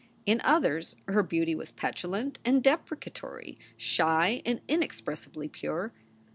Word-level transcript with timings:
In 0.25 0.41
others 0.43 0.95
her 1.07 1.21
beauty 1.21 1.53
was 1.53 1.69
petulant 1.71 2.39
and 2.43 2.63
deprecatory, 2.63 3.59
shy 3.77 4.41
and 4.47 4.59
inexpressibly 4.67 5.47
pure. 5.47 5.93